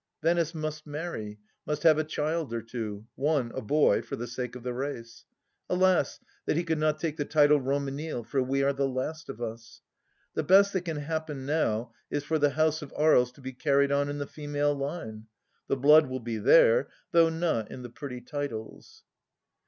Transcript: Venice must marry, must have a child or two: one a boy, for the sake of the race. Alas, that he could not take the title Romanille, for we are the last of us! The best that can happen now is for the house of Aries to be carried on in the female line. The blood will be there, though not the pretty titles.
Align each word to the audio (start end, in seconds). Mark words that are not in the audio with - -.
Venice 0.23 0.55
must 0.55 0.87
marry, 0.87 1.37
must 1.63 1.83
have 1.83 1.99
a 1.99 2.03
child 2.03 2.51
or 2.55 2.61
two: 2.63 3.05
one 3.13 3.51
a 3.53 3.61
boy, 3.61 4.01
for 4.01 4.15
the 4.15 4.25
sake 4.25 4.55
of 4.55 4.63
the 4.63 4.73
race. 4.73 5.25
Alas, 5.69 6.19
that 6.47 6.57
he 6.57 6.63
could 6.63 6.79
not 6.79 6.97
take 6.99 7.17
the 7.17 7.23
title 7.23 7.59
Romanille, 7.61 8.23
for 8.23 8.41
we 8.41 8.63
are 8.63 8.73
the 8.73 8.87
last 8.87 9.29
of 9.29 9.39
us! 9.43 9.83
The 10.33 10.41
best 10.41 10.73
that 10.73 10.85
can 10.85 10.97
happen 10.97 11.45
now 11.45 11.93
is 12.09 12.23
for 12.23 12.39
the 12.39 12.49
house 12.49 12.81
of 12.81 12.91
Aries 12.97 13.31
to 13.33 13.41
be 13.41 13.53
carried 13.53 13.91
on 13.91 14.09
in 14.09 14.17
the 14.17 14.25
female 14.25 14.73
line. 14.73 15.27
The 15.67 15.77
blood 15.77 16.07
will 16.07 16.19
be 16.19 16.39
there, 16.39 16.89
though 17.11 17.29
not 17.29 17.69
the 17.69 17.91
pretty 17.91 18.21
titles. 18.21 19.03